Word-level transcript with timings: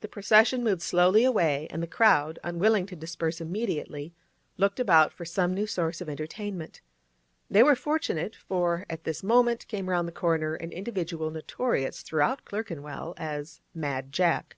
The 0.00 0.08
procession 0.08 0.62
moved 0.62 0.82
slowly 0.82 1.24
away, 1.24 1.66
and 1.70 1.82
the 1.82 1.86
crowd, 1.86 2.38
unwilling 2.44 2.84
to 2.88 2.94
disperse 2.96 3.40
immediately, 3.40 4.12
looked 4.58 4.78
about 4.78 5.10
for 5.10 5.24
some 5.24 5.54
new 5.54 5.66
source 5.66 6.02
of 6.02 6.08
entertainment. 6.10 6.82
They 7.48 7.62
were 7.62 7.74
fortunate, 7.74 8.36
for 8.36 8.84
at 8.90 9.04
this 9.04 9.22
moment 9.22 9.66
came 9.68 9.88
round 9.88 10.06
the 10.06 10.12
corner 10.12 10.52
an 10.54 10.70
individual 10.70 11.30
notorious 11.30 12.02
throughout 12.02 12.44
Clerkenwell 12.44 13.14
as 13.16 13.62
'Mad 13.74 14.12
Jack. 14.12 14.56